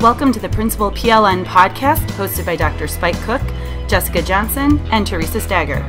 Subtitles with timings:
[0.00, 2.88] Welcome to the Principal PLN podcast hosted by Dr.
[2.88, 3.42] Spike Cook,
[3.86, 5.84] Jessica Johnson, and Theresa Stager.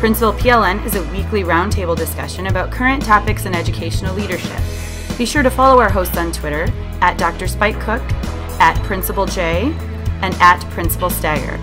[0.00, 4.60] Principal PLN is a weekly roundtable discussion about current topics in educational leadership.
[5.16, 6.64] Be sure to follow our hosts on Twitter
[7.02, 7.46] at Dr.
[7.46, 8.02] Spike Cook,
[8.58, 9.72] at Principal J,
[10.22, 11.56] and at Principal Stager.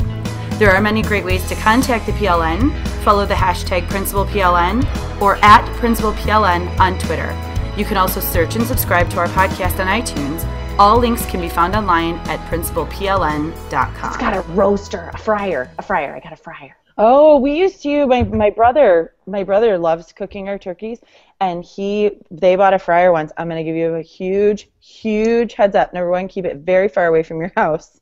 [0.57, 2.92] There are many great ways to contact the PLN.
[3.03, 7.31] Follow the hashtag PrincipalPLN or at PrincipalPLN on Twitter.
[7.77, 10.47] You can also search and subscribe to our podcast on iTunes.
[10.79, 14.07] All links can be found online at principalpln.com.
[14.07, 16.15] It's got a roaster, a fryer, a fryer.
[16.15, 16.77] I got a fryer.
[16.97, 18.05] Oh, we used to.
[18.07, 20.99] My my brother, my brother loves cooking our turkeys,
[21.39, 23.31] and he they bought a fryer once.
[23.37, 25.93] I'm gonna give you a huge, huge heads up.
[25.93, 27.99] Number one, keep it very far away from your house.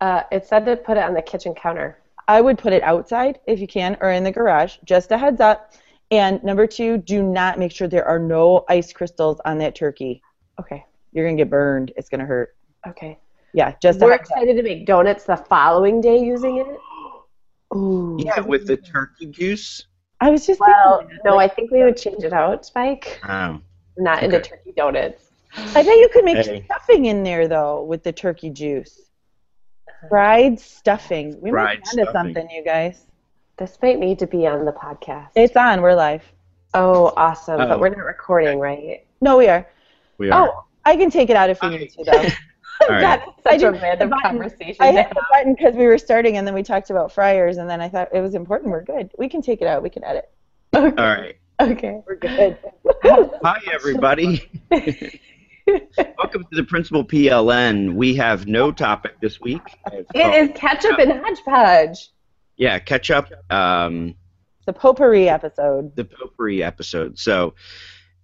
[0.00, 1.98] Uh, it said to put it on the kitchen counter.
[2.28, 4.76] I would put it outside if you can, or in the garage.
[4.84, 5.72] Just a heads up.
[6.10, 10.22] And number two, do not make sure there are no ice crystals on that turkey.
[10.60, 10.84] Okay.
[11.12, 11.92] You're gonna get burned.
[11.96, 12.56] It's gonna hurt.
[12.86, 13.18] Okay.
[13.52, 14.36] Yeah, just We're heads up.
[14.36, 16.66] excited to make donuts the following day using it.
[17.76, 18.16] Ooh.
[18.20, 19.86] Yeah, with the turkey juice.
[20.20, 21.18] I was just Well, thinking.
[21.24, 23.20] no, I think we would change it out, Spike.
[23.28, 23.60] Oh.
[23.98, 25.30] Not into turkey donuts.
[25.56, 26.62] I bet you could make Hey.
[26.64, 29.05] stuffing in there though with the turkey juice.
[30.08, 31.40] Fried stuffing.
[31.40, 33.06] We Fried might be onto something, you guys.
[33.56, 35.30] This might need to be on the podcast.
[35.34, 35.80] It's on.
[35.82, 36.22] We're live.
[36.74, 37.60] oh, awesome.
[37.60, 37.66] Oh.
[37.68, 39.06] But we're not recording, right?
[39.20, 39.66] No, we are.
[40.18, 40.48] We are.
[40.48, 42.12] Oh, I can take it out if we need to, though.
[42.82, 43.00] All right.
[43.00, 44.76] That's such a random button- conversation.
[44.80, 47.68] I hit the button because we were starting, and then we talked about fryers, and
[47.68, 48.70] then I thought it was important.
[48.70, 49.10] We're good.
[49.18, 49.82] We can take it out.
[49.82, 50.30] We can edit.
[50.74, 51.36] All right.
[51.58, 52.02] Okay.
[52.06, 52.58] We're good.
[53.02, 54.46] Hi, everybody.
[55.66, 57.94] Welcome to the Principal PLN.
[57.94, 59.60] We have no topic this week.
[59.92, 62.10] It's It ketchup and hodgepodge.
[62.56, 63.30] Yeah, ketchup.
[63.50, 63.52] up.
[63.52, 64.14] Um,
[64.60, 65.94] It's a potpourri episode.
[65.96, 67.18] the potpourri episode.
[67.18, 67.54] So,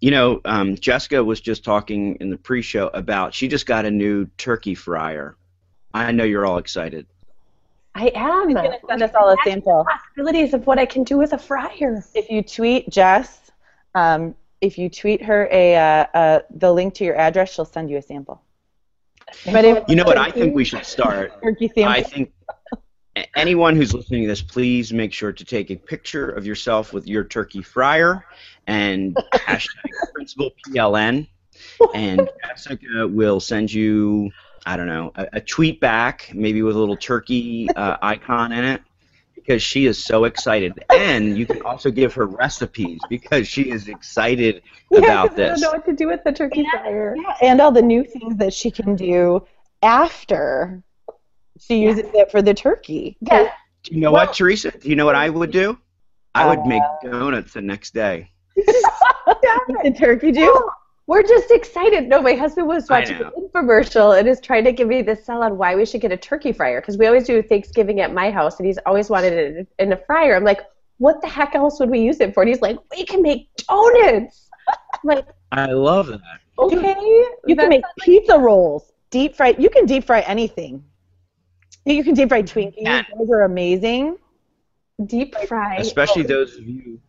[0.01, 3.91] you know, um, Jessica was just talking in the pre-show about she just got a
[3.91, 5.37] new turkey fryer.
[5.95, 7.07] I know you're all excited.
[7.95, 8.49] I am.
[8.49, 9.85] She's gonna send us all a sample.
[9.89, 12.03] Possibilities of what I can do with a fryer.
[12.15, 13.51] If you tweet Jess,
[13.95, 17.91] um, if you tweet her a uh, uh, the link to your address, she'll send
[17.91, 18.41] you a sample.
[19.45, 21.33] But if You know what I think we should start?
[21.43, 21.93] turkey sample.
[21.93, 22.33] I think
[23.35, 27.07] anyone who's listening to this, please make sure to take a picture of yourself with
[27.07, 28.25] your turkey fryer
[28.67, 31.27] and hashtag Principal PLN,
[31.95, 34.31] and Jessica will send you,
[34.65, 38.65] I don't know, a, a tweet back, maybe with a little turkey uh, icon in
[38.65, 38.83] it,
[39.45, 40.85] because she is so excited.
[40.91, 44.63] And you can also give her recipes because she is excited
[44.95, 45.61] about I this.
[45.61, 47.17] don't know what to do with the turkey fryer.
[47.17, 49.45] Yeah, and all the new things that she can do
[49.83, 50.83] after
[51.59, 53.17] she uses it for the turkey.
[53.21, 53.53] Yeah.
[53.83, 54.71] Do you know what, Theresa?
[54.71, 55.79] Do you know what I would do?
[56.35, 58.31] I would make uh, donuts the next day.
[59.85, 60.49] The turkey juice.
[60.51, 60.71] Oh,
[61.07, 62.09] we're just excited.
[62.09, 65.43] No, my husband was watching an infomercial and is trying to give me the sell
[65.43, 68.31] on why we should get a turkey fryer because we always do Thanksgiving at my
[68.31, 70.37] house and he's always wanted it in a fryer.
[70.37, 70.61] I'm like,
[70.99, 72.43] what the heck else would we use it for?
[72.43, 74.49] And he's like, we can make donuts.
[74.69, 76.21] I'm like, I love that.
[76.59, 76.97] okay.
[77.47, 79.55] You can make pizza rolls, deep fry.
[79.59, 80.85] You can deep fry anything.
[81.85, 82.75] You can deep fry Twinkies.
[82.77, 83.03] Yeah.
[83.19, 84.17] Those are amazing.
[85.07, 85.77] deep fry.
[85.77, 86.29] Especially oh.
[86.29, 87.01] those of you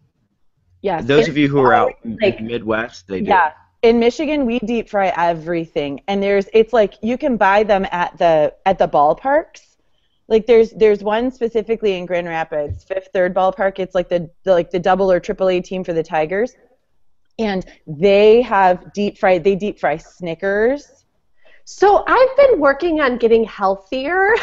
[0.84, 1.06] Yes.
[1.06, 3.30] Those of you who are out in the Midwest, they do.
[3.30, 3.54] Yeah.
[3.84, 8.18] In Michigan, we deep fry everything, and there's it's like you can buy them at
[8.18, 9.76] the at the ballparks.
[10.30, 13.80] Like there's there's one specifically in Grand Rapids, Fifth Third Ballpark.
[13.80, 16.56] It's like the, the like the double or triple A team for the Tigers,
[17.38, 19.44] and they have deep fried.
[19.44, 21.04] They deep fry Snickers.
[21.66, 24.34] So I've been working on getting healthier.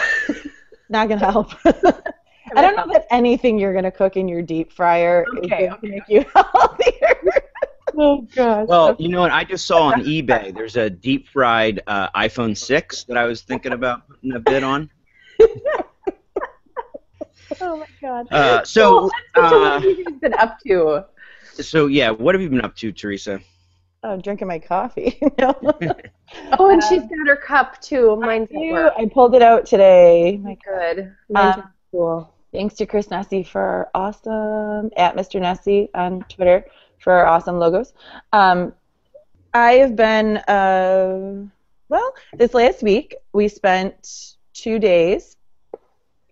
[0.91, 1.53] Not gonna help.
[1.65, 5.79] I don't know that anything you're gonna cook in your deep fryer Okay, is gonna
[5.83, 7.40] make you healthier.
[8.03, 8.67] oh gosh.
[8.67, 9.31] Well, you know what?
[9.31, 10.55] I just saw on eBay.
[10.55, 14.63] There's a deep fried uh, iPhone 6 that I was thinking about putting a bid
[14.63, 14.89] on.
[17.61, 18.27] oh my god.
[18.31, 21.05] Uh, so, what have uh, you guys been up to?
[21.55, 23.41] so yeah, what have you been up to, Theresa?
[24.03, 25.19] oh, drinking my coffee.
[25.39, 25.55] no.
[26.59, 28.17] Oh, and she's got her cup too.
[28.17, 28.91] Mine's at Ew.
[28.97, 30.39] I pulled it out today.
[30.43, 31.15] My Good.
[31.29, 32.35] Mine's Um, at school.
[32.53, 35.41] Thanks to Chris Nesi for awesome at Mr.
[35.41, 36.65] Nesi on Twitter
[37.01, 37.93] for our awesome logos.
[38.33, 38.73] Um,
[39.53, 41.47] I have been uh,
[41.89, 42.15] well.
[42.35, 45.37] This last week we spent two days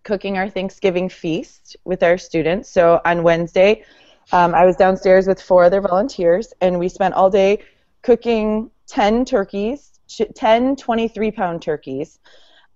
[0.05, 2.71] cooking our Thanksgiving feast with our students.
[2.71, 3.85] So on Wednesday,
[4.33, 7.65] um, I was downstairs with four other volunteers, and we spent all day
[8.03, 12.21] cooking 10 turkeys, ch- 10 23 pound turkeys.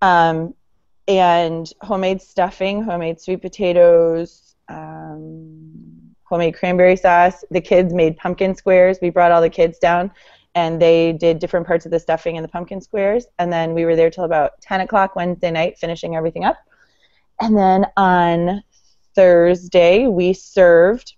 [0.00, 0.54] Um,
[1.08, 5.81] and homemade stuffing, homemade sweet potatoes, um,
[6.32, 7.44] homemade cranberry sauce.
[7.50, 8.96] The kids made pumpkin squares.
[9.02, 10.10] We brought all the kids down,
[10.54, 13.26] and they did different parts of the stuffing and the pumpkin squares.
[13.38, 16.56] And then we were there till about 10 o'clock Wednesday night, finishing everything up.
[17.42, 18.62] And then on
[19.14, 21.16] Thursday, we served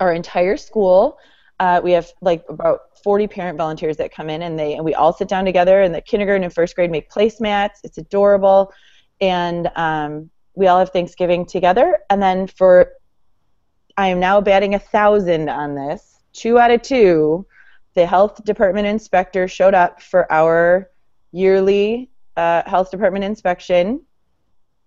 [0.00, 1.18] our entire school.
[1.60, 4.94] Uh, we have like about 40 parent volunteers that come in, and they and we
[4.94, 5.82] all sit down together.
[5.82, 7.78] And the kindergarten and first grade make placemats.
[7.84, 8.72] It's adorable,
[9.20, 12.00] and um, we all have Thanksgiving together.
[12.10, 12.90] And then for
[13.96, 16.18] I am now batting a thousand on this.
[16.32, 17.46] Two out of two,
[17.94, 20.90] the health department inspector showed up for our
[21.32, 24.02] yearly uh, health department inspection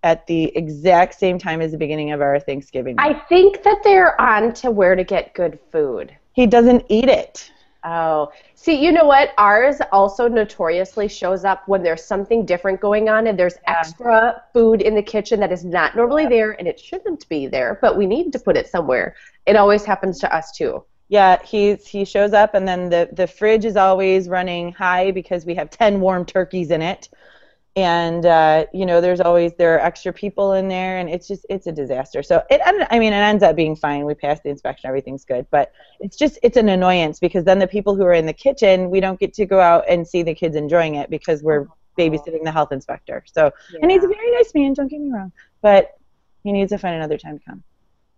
[0.02, 2.96] at the exact same time as the beginning of our Thanksgiving.
[2.98, 6.16] I think that they're on to where to get good food.
[6.32, 7.50] he doesn't eat it.
[7.82, 9.32] Oh, see, you know what?
[9.38, 14.82] Ours also notoriously shows up when there's something different going on and there's extra food
[14.82, 18.06] in the kitchen that is not normally there and it shouldn't be there, but we
[18.06, 19.14] need to put it somewhere.
[19.46, 20.84] It always happens to us too.
[21.08, 25.44] Yeah, he's he shows up and then the the fridge is always running high because
[25.44, 27.08] we have 10 warm turkeys in it.
[27.76, 31.46] And uh, you know, there's always there are extra people in there and it's just
[31.48, 32.22] it's a disaster.
[32.22, 34.04] So it I mean, it ends up being fine.
[34.04, 37.68] We passed the inspection, everything's good, but it's just it's an annoyance because then the
[37.68, 40.34] people who are in the kitchen, we don't get to go out and see the
[40.34, 43.24] kids enjoying it because we're babysitting the health inspector.
[43.32, 45.32] So, and he's a very nice man, don't get me wrong,
[45.62, 45.96] but
[46.42, 47.62] he needs to find another time to come.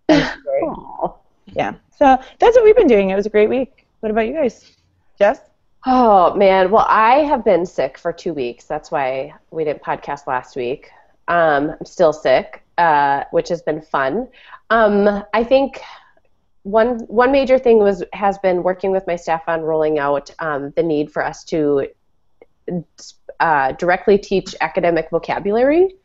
[1.47, 1.75] Yeah.
[1.99, 3.11] So that's what we've been doing.
[3.11, 3.87] It was a great week.
[4.01, 4.77] What about you guys?
[5.19, 5.41] Jess?
[5.85, 8.67] Oh man, well I have been sick for two weeks.
[8.67, 10.91] That's why we didn't podcast last week.
[11.27, 14.29] Um, I'm still sick, uh, which has been fun.
[14.71, 15.81] Um, I think
[16.63, 20.73] one one major thing was has been working with my staff on rolling out um,
[20.77, 21.89] the need for us to
[23.41, 25.97] uh, directly teach academic vocabulary.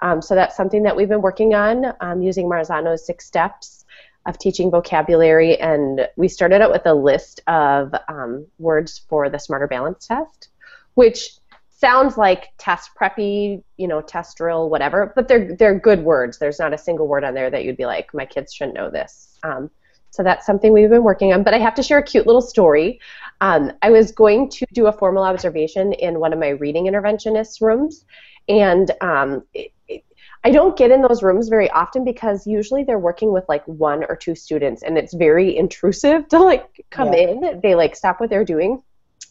[0.00, 3.84] Um, so that's something that we've been working on um, using Marzano's six steps
[4.28, 5.58] of teaching vocabulary.
[5.58, 10.50] And we started out with a list of um, words for the Smarter Balance test,
[10.94, 11.30] which
[11.70, 15.12] sounds like test preppy, you know, test drill, whatever.
[15.16, 16.38] But they're they're good words.
[16.38, 18.90] There's not a single word on there that you'd be like, my kids shouldn't know
[18.90, 19.38] this.
[19.42, 19.70] Um,
[20.10, 21.42] so that's something we've been working on.
[21.42, 23.00] But I have to share a cute little story.
[23.40, 27.60] Um, I was going to do a formal observation in one of my reading interventionists
[27.62, 28.04] rooms,
[28.48, 30.04] and um, it, it,
[30.44, 34.04] I don't get in those rooms very often because usually they're working with like one
[34.08, 37.30] or two students, and it's very intrusive to like come Yeah.
[37.30, 37.60] in.
[37.62, 38.82] They like stop what they're doing,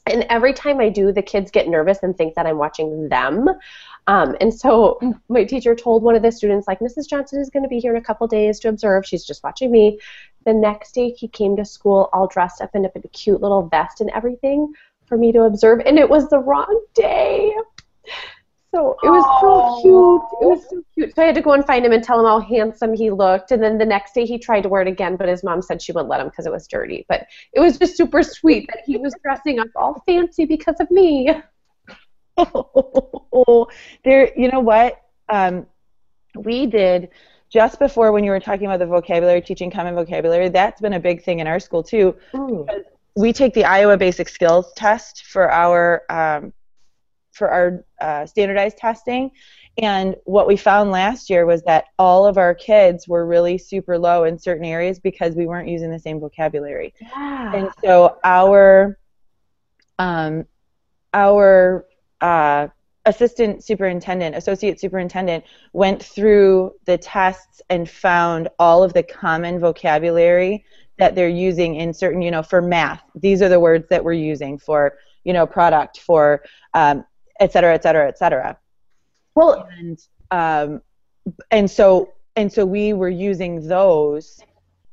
[0.05, 3.49] and every time I do, the kids get nervous and think that I'm watching them.
[4.07, 4.99] Um, and so
[5.29, 7.09] my teacher told one of the students, like, Mrs.
[7.09, 9.05] Johnson is going to be here in a couple days to observe.
[9.05, 9.99] She's just watching me.
[10.45, 13.99] The next day, he came to school all dressed up in a cute little vest
[13.99, 14.73] and everything
[15.07, 17.53] for me to observe, and it was the wrong day.
[18.77, 20.21] So it was so cute.
[20.39, 21.15] It was so cute.
[21.15, 23.49] So I had to go and find him and tell him how handsome he looked.
[23.49, 25.81] And then the next day he tried to wear it again, but his mom said
[25.81, 27.03] she wouldn't let him because it was dirty.
[27.09, 30.91] But it was just super sweet that he was dressing up all fancy because of
[30.91, 31.31] me.
[32.37, 33.67] Oh,
[34.03, 35.01] there, you know what?
[35.27, 35.65] Um,
[36.35, 37.09] we did
[37.49, 40.49] just before when you were talking about the vocabulary, teaching common vocabulary.
[40.49, 42.15] That's been a big thing in our school too.
[43.15, 46.53] We take the Iowa Basic Skills test for our um,
[47.37, 49.31] for our uh, standardized testing,
[49.79, 53.97] And what we found last year was that all of our kids were really super
[53.97, 56.93] low in certain areas because we weren't using the same vocabulary.
[56.99, 57.53] Yeah.
[57.53, 58.97] And so our
[59.99, 60.45] um,
[61.13, 61.85] our
[62.21, 62.67] uh,
[63.05, 70.65] assistant superintendent, associate superintendent, went through the tests and found all of the common vocabulary
[70.99, 73.03] that they're using in certain, you know, for math.
[73.15, 77.05] These are the words that we're using for, you know, product, for, um,
[77.39, 78.57] et cetera, et cetera, et cetera.
[79.35, 79.99] well, And
[80.31, 80.81] um,
[81.51, 84.41] and so and so we were using those.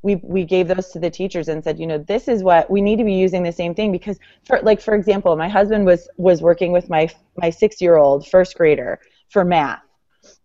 [0.02, 2.82] We, we gave those to the teachers and said, you know, this is what we
[2.82, 6.08] need to be using the same thing because, for like for example, my husband was
[6.18, 9.80] was working with my my six year old first grader for math,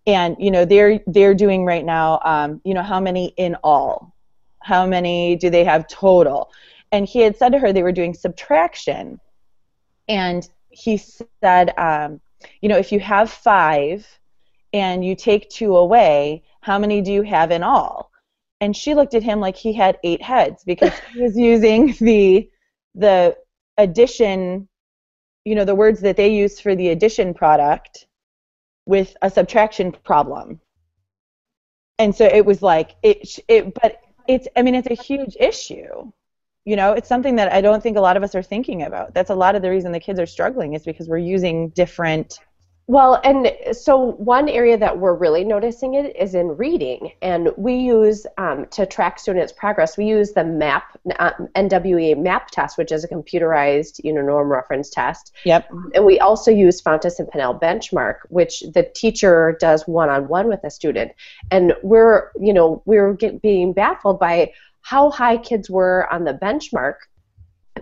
[0.08, 4.16] and you know they're they're doing right now, um, you know, how many in all,
[4.62, 6.50] how many do they have total,
[6.94, 9.20] and he had said to her they were doing subtraction,
[10.08, 12.22] and he said, um,
[12.62, 14.08] you know, if you have five
[14.74, 18.12] and you take two away, how many do you have in all?
[18.62, 22.50] And she looked at him like he had eight heads because he was using the
[22.96, 23.38] the
[23.78, 24.68] addition,
[25.46, 28.08] you know, the words that they use for the addition product
[28.86, 30.60] with a subtraction problem.
[31.98, 36.12] And so it was like it it but it's I mean it's a huge issue.
[36.66, 39.14] You know, it's something that I don't think a lot of us are thinking about.
[39.14, 42.40] That's a lot of the reason the kids are struggling is because we're using different
[42.90, 47.76] Well, and so one area that we're really noticing it is in reading, and we
[47.76, 49.96] use um, to track students' progress.
[49.96, 54.52] We use the MAP uh, NWE MAP test, which is a computerized, you know, norm
[54.52, 55.70] reference test, Yep.
[55.94, 60.72] and we also use Fountas and Pinnell benchmark, which the teacher does one-on-one with a
[60.72, 61.12] student,
[61.52, 66.34] and we're, you know, we're get, being baffled by how high kids were on the
[66.34, 66.96] benchmark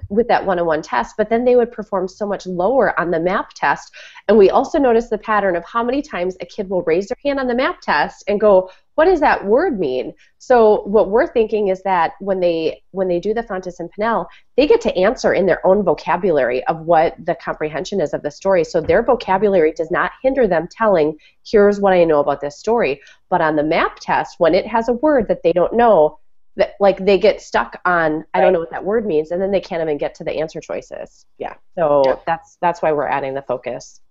[0.09, 3.53] with that one-on-one test, but then they would perform so much lower on the MAP
[3.53, 3.93] test.
[4.27, 7.17] And we also noticed the pattern of how many times a kid will raise their
[7.23, 11.27] hand on the MAP test and go, "What does that word mean?" So what we're
[11.27, 14.95] thinking is that when they when they do the Fountas and Pinnell, they get to
[14.97, 18.63] answer in their own vocabulary of what the comprehension is of the story.
[18.63, 23.01] So their vocabulary does not hinder them telling, "Here's what I know about this story."
[23.29, 26.17] But on the MAP test, when it has a word that they don't know,
[26.57, 29.51] that like they get stuck on I don't know what that word means, and then
[29.51, 31.25] they can't even get to the answer choices.
[31.37, 31.53] Yeah.
[31.77, 32.15] So Yeah.
[32.25, 34.01] that's that's why we're adding the focus.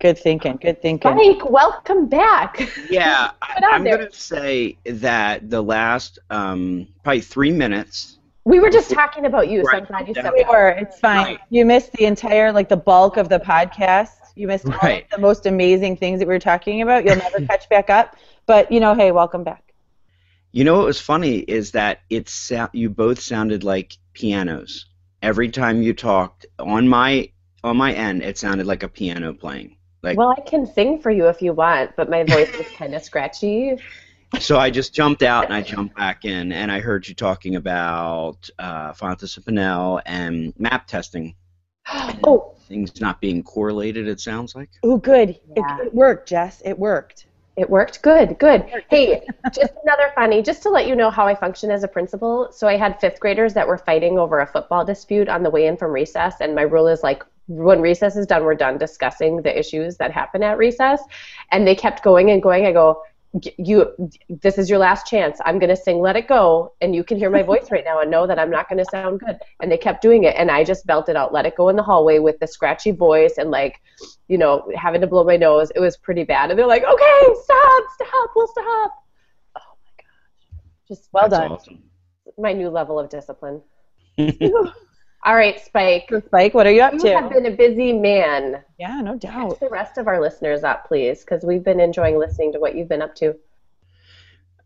[0.00, 0.56] Good thinking.
[0.56, 1.14] Good thinking.
[1.14, 2.70] Mike, welcome back.
[2.88, 3.98] Yeah, I, Put out I'm there.
[3.98, 8.16] going to say that the last um, probably three minutes.
[8.46, 9.88] We were just talking about you, so I'm Right.
[9.88, 10.70] glad you said We were.
[10.70, 11.24] It's fine.
[11.26, 11.40] Right.
[11.50, 14.08] You missed the entire, like the bulk of the podcast.
[14.34, 15.04] You missed all Right.
[15.04, 17.04] of the most amazing things that we were talking about.
[17.04, 18.16] You'll never catch back up.
[18.46, 19.69] But you know, hey, welcome back.
[20.52, 24.86] You know what was funny is that it's you both sounded like pianos.
[25.22, 27.30] Every time you talked on my
[27.62, 29.76] on my end, it sounded like a piano playing.
[30.02, 32.94] Like Well, I can sing for you if you want, but my voice is kind
[32.94, 33.76] of scratchy.
[34.40, 37.56] so, I just jumped out and I jumped back in, and I heard you talking
[37.56, 41.34] about uh, Fountas and Pinnell and map testing.
[42.22, 44.06] Oh, Things not being correlated.
[44.06, 44.70] It sounds like.
[44.84, 45.40] Oh, good.
[45.56, 45.78] Yeah.
[45.80, 46.62] It, it worked, Jess.
[46.64, 47.26] It worked.
[47.60, 48.00] It worked.
[48.00, 48.64] Good, good.
[48.88, 52.50] Hey, just another funny, just to let you know how I function as a principal.
[52.52, 55.66] So I had fifth graders that were fighting over a football dispute on the way
[55.66, 59.42] in from recess, and my rule is like, when recess is done, we're done discussing
[59.42, 61.02] the issues that happen at recess.
[61.50, 62.64] And they kept going and going.
[62.64, 63.09] I go, "G-
[63.58, 63.92] you,
[64.28, 65.38] this is your last chance.
[65.44, 68.10] I'm gonna sing "Let It Go," and you can hear my voice right now and
[68.10, 69.38] know that I'm not gonna sound good.
[69.60, 71.82] And they kept doing it, and I just belted out "Let It Go" in the
[71.82, 73.80] hallway with the scratchy voice and like
[74.28, 75.70] you know, having to blow my nose.
[75.74, 76.50] It was pretty bad.
[76.50, 78.94] And they're like, okay, stop, stop, we'll stop.
[79.56, 80.88] Oh my gosh.
[80.88, 81.52] Just Well That's done.
[81.52, 81.82] awesome.
[82.38, 83.60] my new level of discipline.
[85.22, 86.06] All right, Spike.
[86.08, 87.08] So, Spike, what are you up to?
[87.08, 88.62] You have been a busy man.
[88.78, 89.20] Yeah, no doubt.
[89.20, 89.60] Catch doubt.
[89.60, 92.88] the rest of our listeners up, please, because we've been enjoying listening to what you've
[92.88, 93.36] been up to.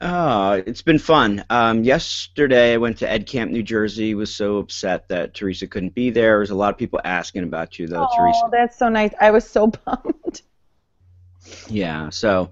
[0.01, 1.45] Oh, it's been fun.
[1.51, 4.15] Um, yesterday I went to Ed Camp, New Jersey.
[4.15, 6.33] Was so upset that Theresa couldn't be there.
[6.33, 8.43] There was a lot of people asking about you, though, Theresa.
[8.45, 9.13] Oh, that's so nice.
[9.21, 10.43] I was so bummed.
[11.69, 12.51] Yeah, so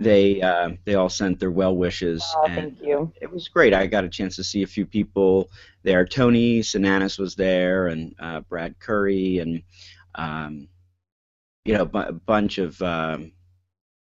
[0.00, 3.12] they uh, they all sent their well wishes, Oh, and thank you.
[3.20, 3.74] it was great.
[3.74, 5.50] I got a chance to see a few people
[5.82, 6.04] there.
[6.06, 9.62] Tony Sinanis was there, and uh, Brad Currie, and
[10.14, 10.68] um,
[11.64, 13.32] you know, bu- a bunch of um,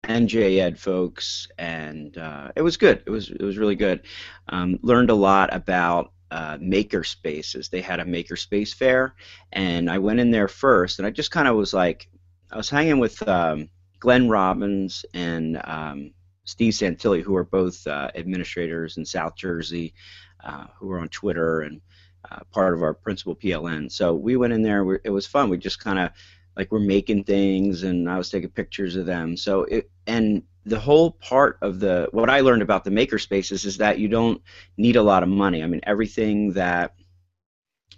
[0.05, 3.01] NJ Ed folks, and uh, it was good.
[3.05, 4.01] It was it was really good.
[4.49, 7.69] Um, learned a lot about uh, maker spaces.
[7.69, 9.15] They had a maker space fair,
[9.53, 12.07] and I went in there first, and I just kind of was like,
[12.51, 13.69] I was hanging with um,
[14.05, 16.11] Glenn Robbins and um,
[16.43, 19.95] Steve Santilli, who are both uh, administrators in South Jersey,
[20.43, 21.81] uh, who are on Twitter and
[22.29, 23.91] uh, part of our principal PLN.
[23.91, 25.01] So we went in there.
[25.03, 25.49] It was fun.
[25.49, 26.11] We just kind of
[26.55, 29.35] like were making things, and I was taking pictures of them.
[29.35, 33.65] So it and the whole part of the what I learned about the maker spaces
[33.65, 34.39] is that you don't
[34.77, 35.63] need a lot of money.
[35.63, 36.93] I mean, everything that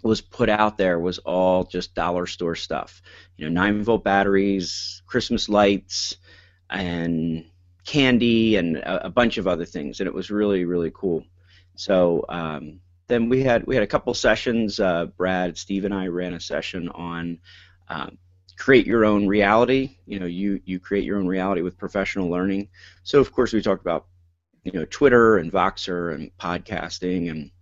[0.02, 3.02] was put out there was all just dollar store stuff.
[3.36, 6.16] You know, nine volt batteries, Christmas lights,
[6.70, 7.44] and
[7.84, 11.24] candy, and a, a bunch of other things, and it was really really cool.
[11.76, 14.80] So um, then we had we had a couple sessions.
[14.80, 17.38] Uh, Brad, Steve, and I ran a session on.
[17.88, 18.18] Um,
[18.58, 22.68] create your own reality you know you you create your own reality with professional learning
[23.04, 24.06] so of course we talked about
[24.64, 27.52] you know twitter and voxer and podcasting and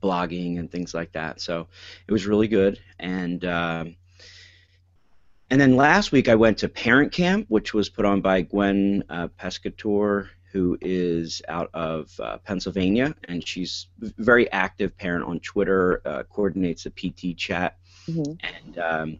[0.00, 1.40] blogging and things like that.
[1.40, 1.68] So
[2.06, 2.80] it was really good.
[2.98, 3.96] And um,
[5.50, 9.04] and then last week I went to Parent Camp, which was put on by Gwen
[9.08, 16.00] uh, Pescatore, who is out of uh, Pennsylvania, and she's very active parent on Twitter,
[16.04, 17.76] uh, coordinates the PT chat,
[18.08, 18.32] mm-hmm.
[18.42, 19.18] and um,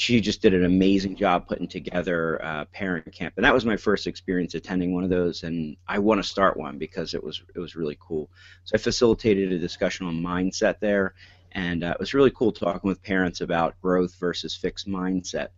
[0.00, 4.06] she just did an amazing job putting together parent camp, and that was my first
[4.06, 7.58] experience attending one of those, and I want to start one because it was it
[7.58, 8.30] was really cool.
[8.64, 11.12] So I facilitated a discussion on mindset there,
[11.52, 15.48] and uh, it was really cool talking with parents about growth versus fixed mindset.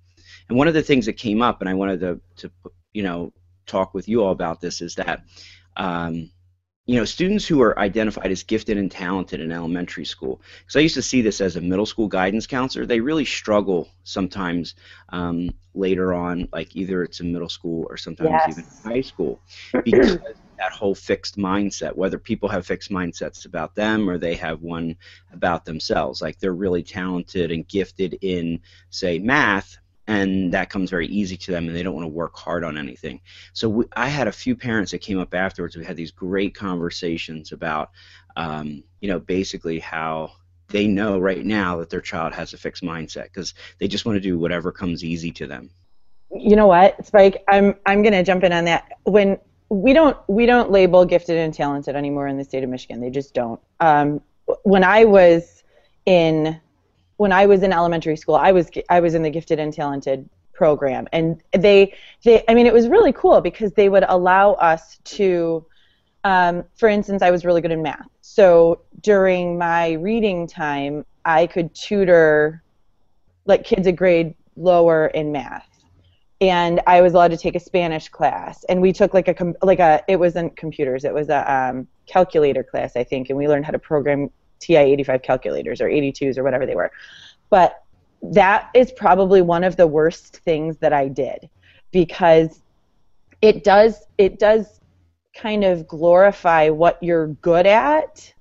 [0.48, 2.50] And one of the things that came up, and I wanted to to
[2.92, 3.32] you know
[3.66, 5.22] talk with you all about this, is that.
[5.76, 6.30] Um,
[6.86, 10.80] you know, students who are identified as gifted and talented in elementary school, because I
[10.80, 14.74] used to see this as a middle school guidance counselor, they really struggle sometimes
[15.10, 18.58] um, later on, like either it's in middle school or sometimes yes.
[18.58, 19.40] even high school,
[19.84, 20.18] because
[20.58, 24.96] that whole fixed mindset, whether people have fixed mindsets about them or they have one
[25.32, 28.60] about themselves, like they're really talented and gifted in,
[28.90, 32.36] say, math, and that comes very easy to them and they don't want to work
[32.36, 33.20] hard on anything.
[33.52, 36.54] So we, i had a few parents that came up afterwards we had these great
[36.54, 37.90] conversations about
[38.36, 40.32] um, you know basically how
[40.68, 44.16] they know right now that their child has a fixed mindset because they just want
[44.16, 45.70] to do whatever comes easy to them.
[46.34, 48.92] You know what spike i'm i'm going to jump in on that.
[49.04, 53.00] When we don't we don't label gifted and talented anymore in the state of michigan
[53.00, 53.60] they just don't.
[53.80, 54.20] Um,
[54.64, 55.62] when i was
[56.06, 56.60] in
[57.16, 60.28] when I was in elementary school, I was I was in the gifted and talented
[60.52, 61.94] program, and they
[62.24, 65.64] they I mean it was really cool because they would allow us to,
[66.24, 71.46] um, for instance, I was really good in math, so during my reading time, I
[71.46, 72.62] could tutor
[73.44, 75.68] like kids a grade lower in math.
[76.40, 79.78] And I was allowed to take a Spanish class, and we took like a like
[79.78, 83.64] a it wasn't computers, it was a um, calculator class, I think, and we learned
[83.64, 84.28] how to program
[84.62, 86.90] TI-85 calculators or 82s or whatever they were.
[87.50, 87.82] But
[88.22, 91.50] that is probably one of the worst things that I did
[91.90, 92.62] because
[93.40, 94.80] it does it does
[95.34, 98.32] kind of glorify what you're good at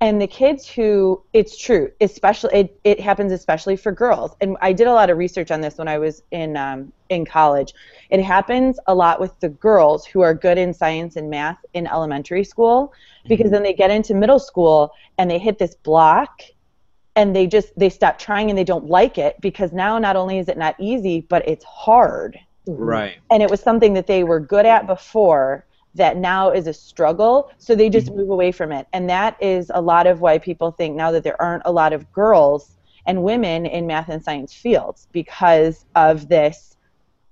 [0.00, 4.34] and the kids who it's true especially it, it happens especially for girls.
[4.40, 7.24] And i did a lot of research on this when i was in um, in
[7.24, 7.74] college.
[8.10, 11.86] It happens a lot with the girls who are good in science and math in
[11.86, 12.92] elementary school
[13.28, 13.54] because mm-hmm.
[13.54, 16.40] then they get into middle school and they hit this block
[17.16, 20.38] and they just they stop trying and they don't like it because now not only
[20.38, 22.38] is it not easy but it's hard.
[22.66, 23.18] Right.
[23.30, 27.50] And it was something that they were good at before that now is a struggle,
[27.58, 28.18] so they just mm-hmm.
[28.18, 28.86] move away from it.
[28.92, 31.92] And that is a lot of why people think now that there aren't a lot
[31.92, 32.76] of girls
[33.06, 36.76] and women in math and science fields because of this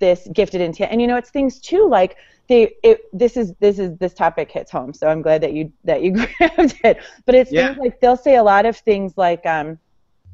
[0.01, 0.93] this gifted intent.
[0.93, 2.17] And you know, it's things too like
[2.49, 4.93] they it, this is this is this topic hits home.
[4.93, 6.99] So I'm glad that you that you grabbed it.
[7.27, 7.69] But it's yeah.
[7.69, 9.79] things like they'll say a lot of things like um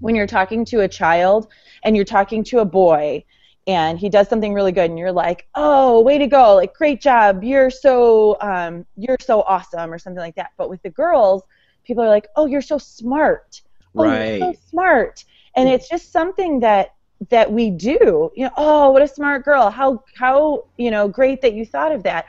[0.01, 1.49] when you're talking to a child
[1.83, 3.25] and you're talking to a boy
[3.67, 6.55] and he does something really good and you're like oh way to go.
[6.55, 7.43] Like great job.
[7.43, 10.51] You're so um, you're so awesome or something like that.
[10.57, 11.43] But with the girls
[11.85, 13.63] people are like oh you're so smart.
[13.97, 14.39] Oh right.
[14.39, 15.25] you're so smart.
[15.57, 16.95] And it's just something that
[17.31, 18.31] that we do.
[18.35, 19.71] You know oh what a smart girl.
[19.71, 22.27] How how you know great that you thought of that.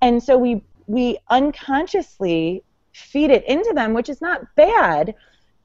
[0.00, 5.14] And so we we unconsciously feed it into them which is not bad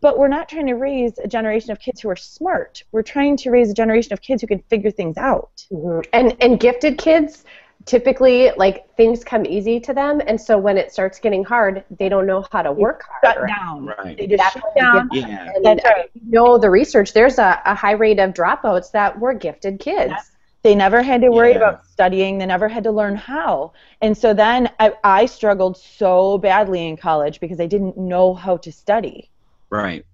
[0.04, 2.84] but we're not trying to raise a generation of kids who are smart.
[2.92, 5.66] We're trying to raise a generation of kids who can figure things out.
[5.72, 6.02] Mm-hmm.
[6.12, 7.46] And and gifted kids
[7.86, 12.08] typically like things come easy to them and so when it starts getting hard they
[12.08, 15.50] don't know how to work hard shut down right they just shut down yeah.
[15.54, 16.10] and That's right.
[16.14, 20.14] you know the research there's a, a high rate of dropouts that were gifted kids
[20.62, 21.58] they never had to worry yeah.
[21.58, 26.38] about studying they never had to learn how and so then I, I struggled so
[26.38, 29.30] badly in college because i didn't know how to study
[29.74, 30.06] Right.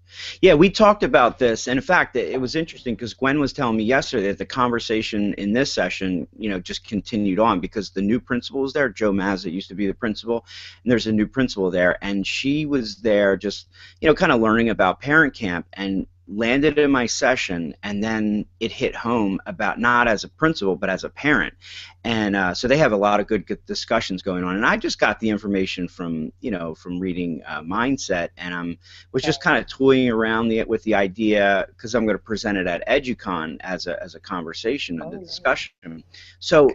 [0.41, 3.76] Yeah, we talked about this, and in fact, it was interesting because Gwen was telling
[3.76, 8.02] me yesterday that the conversation in this session, you know, just continued on because the
[8.02, 8.88] new principal was there.
[8.88, 10.45] Joe Mazza used to be the principal,
[10.82, 13.67] and there's a new principal there, and she was there just,
[14.00, 18.45] you know, kind of learning about parent camp, and landed in my session, and then
[18.59, 21.53] it hit home about not as a principal but as a parent,
[22.03, 24.55] and uh, so they have a lot of good, good, discussions going on.
[24.55, 28.77] And I just got the information from you know from reading uh, Mindset, and I'm
[29.11, 32.57] was just kind of toying around the, with the idea because I'm going to present
[32.57, 36.03] it at EduCon as a as a conversation and a discussion.
[36.39, 36.69] So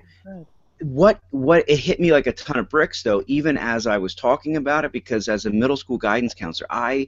[0.80, 4.14] what what it hit me like a ton of bricks though even as i was
[4.14, 7.06] talking about it because as a middle school guidance counselor i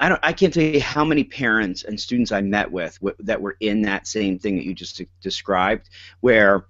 [0.00, 3.16] i don't i can't tell you how many parents and students i met with w-
[3.20, 5.88] that were in that same thing that you just described
[6.20, 6.66] where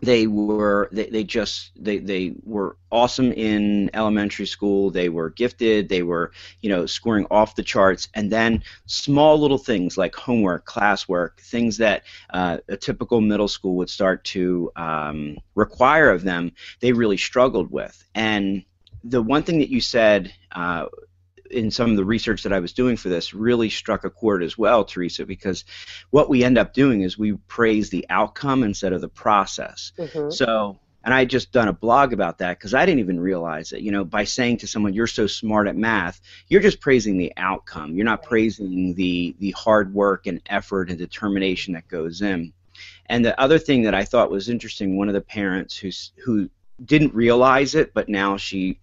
[0.00, 5.88] they were they, they just they, they were awesome in elementary school they were gifted
[5.88, 6.30] they were
[6.62, 11.76] you know scoring off the charts and then small little things like homework classwork things
[11.76, 17.16] that uh, a typical middle school would start to um, require of them they really
[17.16, 18.04] struggled with.
[18.14, 18.64] And
[19.04, 20.86] the one thing that you said uh,
[21.50, 24.42] in some of the research that I was doing for this really struck a chord
[24.42, 25.64] as well, Theresa, because
[26.10, 29.92] what we end up doing is we praise the outcome instead of the process.
[29.98, 30.30] Mm-hmm.
[30.30, 33.72] So, and I had just done a blog about that because I didn't even realize
[33.72, 33.80] it.
[33.80, 37.32] You know, by saying to someone, "You're so smart at math," you're just praising the
[37.36, 37.94] outcome.
[37.94, 42.52] You're not praising the the hard work and effort and determination that goes in.
[43.06, 45.90] And the other thing that I thought was interesting, one of the parents who
[46.22, 46.50] who
[46.84, 48.78] didn't realize it, but now she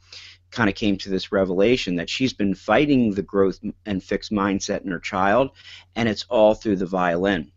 [0.51, 4.85] kind of came to this revelation that she's been fighting the growth and fixed mindset
[4.85, 5.51] in her child,
[5.95, 7.51] and it's all through the violin.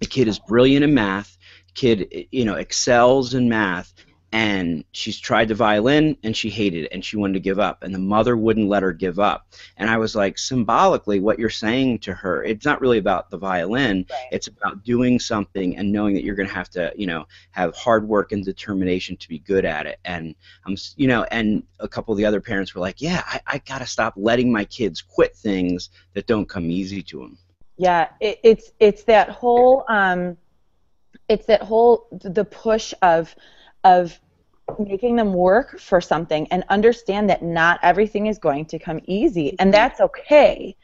[0.00, 1.36] The kid is brilliant in math.
[1.74, 3.94] Kid, you know, excels in math,
[4.34, 7.84] and she's tried the violin and she hated it and she wanted to give up
[7.84, 9.46] and the mother wouldn't let her give up.
[9.76, 13.38] And i was like symbolically what you're saying to her it's not really about the
[13.38, 14.04] violin.
[14.10, 14.28] Right.
[14.32, 17.76] it's about doing something and knowing that you're going to have to you know have
[17.76, 20.00] hard work and determination to be good at it.
[20.04, 20.34] And
[20.66, 23.58] i'm you know and a couple of the other parents were like yeah i, I
[23.58, 27.38] got to stop letting my kids quit things that don't come easy to them
[27.76, 30.36] yeah it, it's it's that whole um
[31.28, 33.34] it's that whole the push of
[33.84, 34.18] of
[34.78, 39.50] making them work for something and understand that not everything is going to come easy
[39.58, 39.72] and mm-hmm.
[39.72, 40.74] that's okay.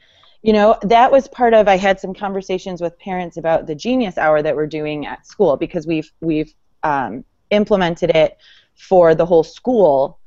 [0.43, 4.17] You know that was part of i had some conversations with parents about the genius
[4.17, 8.39] hour that we're doing at school because we've we've um, implemented it
[8.73, 10.17] for the whole school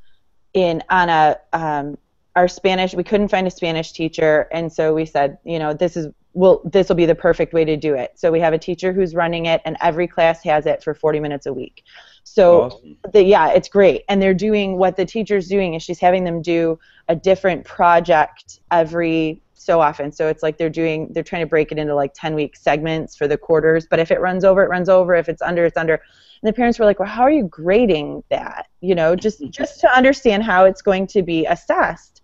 [0.53, 1.99] in on a um,
[2.37, 5.97] our spanish we couldn't find a spanish teacher and so we said you know this
[5.97, 8.13] is will this will be the perfect way to do it.
[8.17, 11.21] So we have a teacher who's running it and every class has it for 40
[11.21, 11.85] minutes a week
[12.25, 12.97] so awesome.
[13.13, 14.03] the, yeah, it's great.
[14.09, 18.61] And they're doing what the teacher's doing is she's having them do a different project
[18.71, 20.11] every so often.
[20.11, 23.15] So it's like they're doing they're trying to break it into like 10 week segments
[23.15, 25.15] for the quarters, but if it runs over, it runs over.
[25.15, 25.95] If it's under, it's under.
[25.95, 29.81] And the parents were like, "Well, how are you grading that?" You know, just just
[29.81, 32.23] to understand how it's going to be assessed.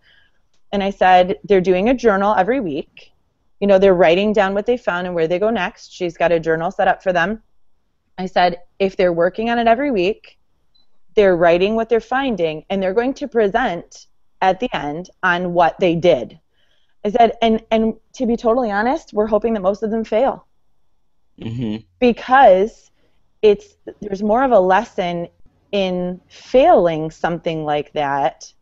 [0.72, 3.12] And I said, "They're doing a journal every week.
[3.60, 5.92] You know, they're writing down what they found and where they go next.
[5.92, 7.42] She's got a journal set up for them
[8.20, 10.38] I said, if they're working on it every week,
[11.14, 14.06] they're writing what they're finding, and they're going to present
[14.40, 16.38] at the end on what they did.
[17.04, 20.46] I said, and and to be totally honest, we're hoping that most of them fail
[21.40, 21.76] mm-hmm.
[21.98, 22.90] because
[23.42, 25.28] it's there's more of a lesson
[25.72, 28.52] in failing something like that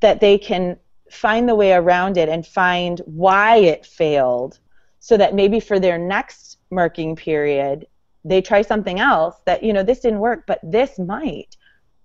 [0.00, 0.76] that they can
[1.10, 4.58] find the way around it and find why it failed
[4.98, 7.86] so that maybe for their next marking period
[8.28, 11.56] they try something else that you know this didn't work but this might.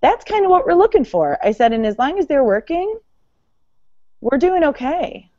[0.02, 1.38] That's kind of what we're looking for.
[1.44, 3.00] I said and as long as they're working
[4.22, 5.30] we're doing okay.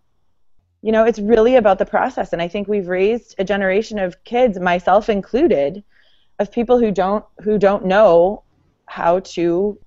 [0.83, 2.33] You know it's really about the process.
[2.33, 5.83] And i think we've raised a generation of kids myself included
[6.39, 8.43] of people who don't who don't know
[8.87, 9.79] how to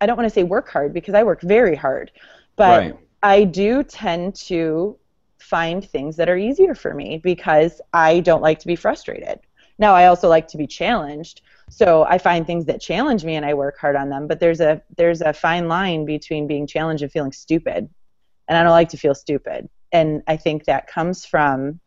[0.00, 2.10] i don't want to say work hard because i work very hard
[2.56, 2.98] but right.
[3.22, 4.96] i do tend to
[5.38, 9.38] find things that are easier for me because i don't like to be frustrated
[9.78, 11.42] now I also like to be challenged.
[11.70, 14.60] So I find things that challenge me and I work hard on them, but there's
[14.60, 17.88] a there's a fine line between being challenged and feeling stupid.
[18.46, 19.68] And I don't like to feel stupid.
[19.90, 21.80] And I think that comes from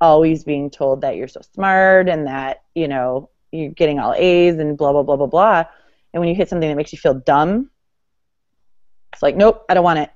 [0.00, 4.58] always being told that you're so smart and that, you know, you're getting all A's
[4.58, 5.64] and blah blah blah blah blah.
[6.12, 7.70] And when you hit something that makes you feel dumb,
[9.12, 10.10] it's like, nope, I don't want it.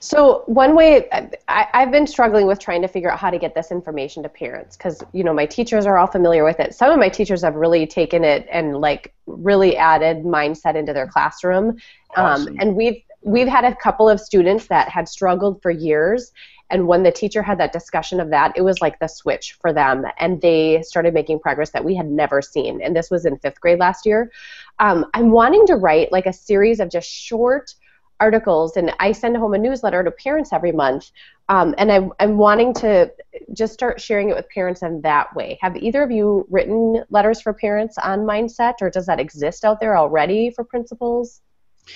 [0.00, 1.08] So one way
[1.48, 4.28] I, have been struggling with trying to figure out how to get this information to
[4.28, 6.74] parents because you know my teachers are all familiar with it.
[6.74, 11.08] Some of my teachers have really taken it and like really added mindset into their
[11.08, 11.70] classroom,
[12.16, 12.48] um, awesome.
[12.48, 16.32] um, and we've we've had a couple of students that had struggled for years.
[16.70, 19.72] And when the teacher had that discussion of that, it was like the switch for
[19.72, 22.82] them, and they started making progress that we had never seen.
[22.82, 24.30] And this was in fifth grade last year.
[24.78, 27.74] Um, I'm wanting to write like a series of just short
[28.20, 31.10] articles, and I send home a newsletter to parents every month.
[31.48, 33.10] Um, and I'm, I'm wanting to
[33.54, 35.58] just start sharing it with parents in that way.
[35.62, 39.80] Have either of you written letters for parents on mindset, or does that exist out
[39.80, 41.40] there already for principals?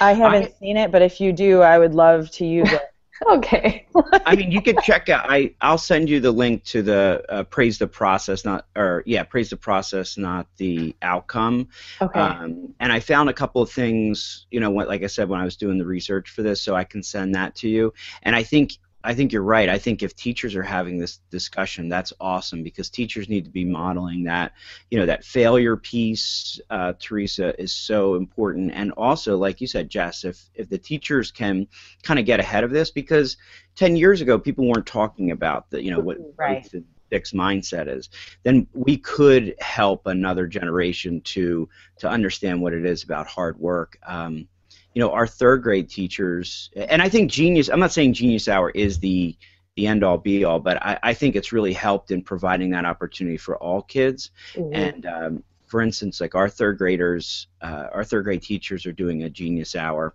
[0.00, 2.82] I haven't I, seen it, but if you do, I would love to use it.
[3.28, 3.86] Okay.
[4.26, 5.26] I mean, you could check out.
[5.28, 9.22] I I'll send you the link to the uh, praise the process, not or yeah,
[9.24, 11.68] praise the process, not the outcome.
[12.00, 12.18] Okay.
[12.18, 14.46] Um, and I found a couple of things.
[14.50, 16.74] You know, what like I said when I was doing the research for this, so
[16.74, 17.92] I can send that to you.
[18.22, 19.68] And I think I think you're right.
[19.68, 23.64] I think if teachers are having this discussion, that's awesome because teachers need to be
[23.64, 24.52] modeling that.
[24.90, 28.72] You know, that failure piece, uh, Theresa, is so important.
[28.74, 31.66] And also, like you said, Jess, if if the teachers can
[32.02, 33.36] kind of get ahead of this, because
[33.74, 36.70] 10 years ago people weren't talking about the, you know, what right.
[36.70, 38.08] the fixed mindset is,
[38.42, 43.98] then we could help another generation to to understand what it is about hard work.
[44.06, 44.48] Um,
[44.94, 48.70] you know, our third grade teachers, and I think Genius, I'm not saying Genius Hour
[48.70, 49.36] is the
[49.74, 52.84] the end all be all, but I, I think it's really helped in providing that
[52.84, 54.30] opportunity for all kids.
[54.54, 54.74] Mm-hmm.
[54.74, 59.22] And um, for instance, like our third graders, uh, our third grade teachers are doing
[59.22, 60.14] a Genius Hour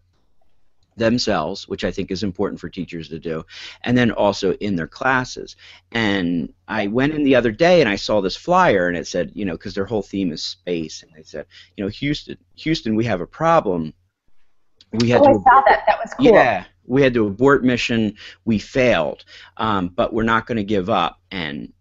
[0.96, 3.46] themselves, which I think is important for teachers to do,
[3.82, 5.56] and then also in their classes.
[5.92, 9.32] And I went in the other day and I saw this flyer and it said,
[9.34, 12.96] you know, because their whole theme is space, and they said, you know, Houston, Houston,
[12.96, 13.94] we have a problem
[14.93, 15.84] we had oh, to I saw that.
[15.88, 16.28] That was cool.
[16.28, 18.15] Yeah, we had to abort mission.
[18.45, 19.26] We failed,
[19.58, 21.19] um, but we're not going to give up.
[21.32, 21.73] And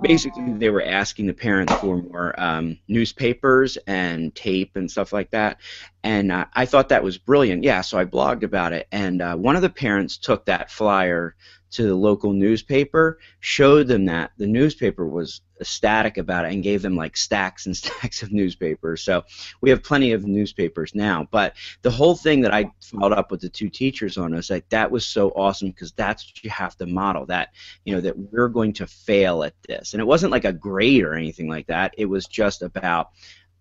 [0.00, 5.30] basically, they were asking the parents for more um, newspapers and tape and stuff like
[5.30, 5.58] that.
[6.04, 7.64] And uh, I thought that was brilliant.
[7.64, 8.86] Yeah, so I blogged about it.
[8.92, 11.34] And uh, one of the parents took that flyer
[11.70, 16.82] to the local newspaper, showed them that the newspaper was ecstatic about it, and gave
[16.82, 19.02] them like stacks and stacks of newspapers.
[19.02, 19.24] So
[19.62, 21.26] we have plenty of newspapers now.
[21.30, 24.68] But the whole thing that I followed up with the two teachers on was like
[24.68, 27.48] that was so awesome because that's what you have to model that
[27.84, 31.02] you know that we're going to fail at this, and it wasn't like a grade
[31.02, 31.94] or anything like that.
[31.96, 33.12] It was just about,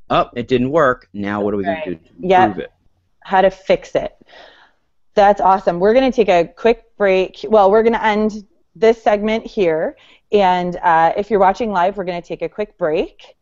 [0.10, 1.10] oh, it didn't work.
[1.14, 1.86] Now what are we right.
[1.86, 2.58] going to do to improve yep.
[2.58, 2.72] it?
[3.22, 4.16] How to fix it.
[5.16, 5.80] That's awesome.
[5.80, 7.46] We're going to take a quick break.
[7.48, 9.96] Well, we're going to end this segment here.
[10.32, 13.36] And uh, if you're watching live, we're going to take a quick break.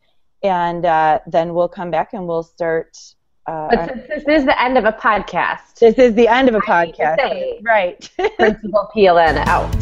[0.44, 2.98] And uh, then we'll come back and we'll start.
[3.48, 6.56] Uh, but since this is the end of a podcast, this is the end of
[6.56, 7.18] a podcast.
[7.18, 8.10] Say, right.
[8.38, 9.74] Principal PLN out.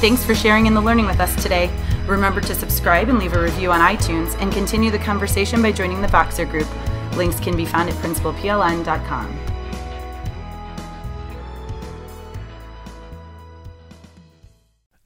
[0.00, 1.70] Thanks for sharing in the learning with us today.
[2.10, 6.02] Remember to subscribe and leave a review on iTunes and continue the conversation by joining
[6.02, 6.66] the Voxer group.
[7.16, 9.38] Links can be found at principalpln.com.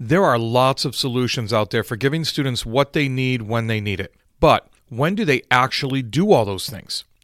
[0.00, 3.82] There are lots of solutions out there for giving students what they need when they
[3.82, 4.14] need it.
[4.40, 7.04] But when do they actually do all those things?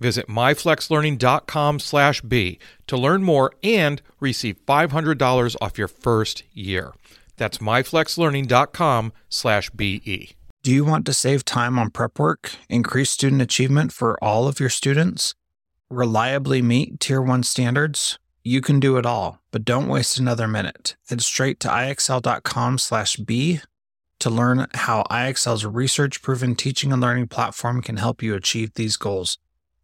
[0.00, 6.94] Visit myflexlearning.com/b to learn more and receive $500 off your first year.
[7.36, 10.36] That's myflexlearning.com/be.
[10.62, 14.60] Do you want to save time on prep work, increase student achievement for all of
[14.60, 15.34] your students,
[15.88, 18.18] reliably meet Tier 1 standards?
[18.42, 20.96] You can do it all, but don't waste another minute.
[21.08, 23.60] Head straight to ixl.com/b
[24.18, 29.38] to learn how IXL's research-proven teaching and learning platform can help you achieve these goals.